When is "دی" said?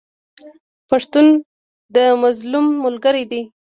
3.31-3.41